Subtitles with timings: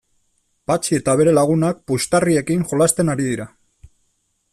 [0.69, 3.47] Patxi eta bere lagunak puxtarriekin jolasten ari dira.